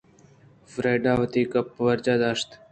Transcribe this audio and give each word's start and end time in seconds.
فریڈاءَ 0.71 1.17
وتی 1.21 1.41
گپ 1.53 1.67
برجا 1.83 2.15
داشت 2.21 2.49